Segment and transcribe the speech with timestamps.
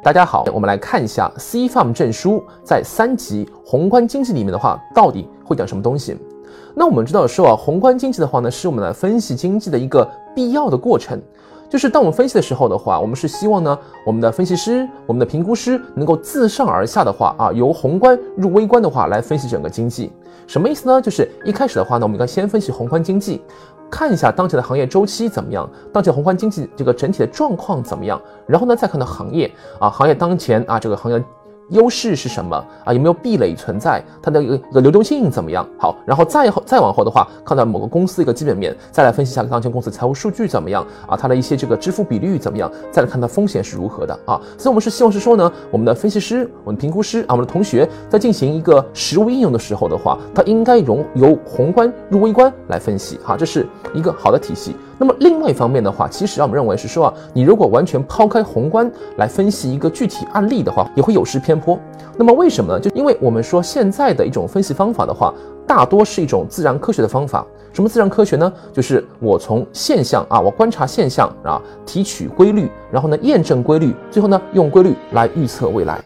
[0.00, 6.16] 大家好，我们来看一下 CFAM 证书在三级宏观经济里面的话，到底会讲什么东西？
[6.74, 10.04] 那我们知道说啊，宏观经济的话呢，是我们来分析经济的一个
[10.34, 11.20] 必要的过程。
[11.70, 20.10] 就是当我们分析的时候的话，我们是希望呢，我们的分析师、我们的评估师能够自上而下的话啊，由宏观入微观的话来分析整个经济。
[20.48, 21.00] 什么意思呢？
[21.00, 23.40] 就是一开始的话呢，我们应该先分析宏观经济。
[23.92, 31.22] 看一下当前的行业周期怎么样，当前宏观经济这个整体的状况怎么样，然后呢再看到行业啊，行业当前啊这个行业。
[31.70, 32.92] 优势是什么啊？
[32.92, 34.02] 有没有壁垒存在？
[34.20, 35.66] 它的一个流动性怎么样？
[35.78, 41.16] 好，然后再后再往后的话，看到某个公司一个基本面，再来分析一下当前公司财务数据怎么样啊？
[41.16, 42.70] 它的一些这个支付比率怎么样？
[42.90, 44.40] 再来看它风险是如何的啊？
[44.58, 54.76] 所以我们是希望是说呢，我们的分析师、我们评估师啊，我们的同学在进行一个实物应用的时候的话，它应该由由宏观入微观来分析哈，这是一个好的体系。
[55.02, 61.76] 那么另外一方面的话，其实让，我们认为是说啊，你如果完全抛开宏观来分析一个具体案例的话，也会有失偏颇。
[62.16, 62.78] 那么为什么呢？
[62.78, 65.34] 就因为我们说现在的一种分析方法的话，
[65.66, 67.44] 大多是一种自然科学的方法。
[67.72, 68.52] 什么自然科学呢？
[68.72, 76.02] 就是我从现象啊，我观察现象啊，提取规律，然后呢验证规律，最后呢用规律来预测未来。